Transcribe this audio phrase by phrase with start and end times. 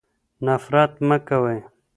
[0.45, 1.59] نفرت مه کوئ.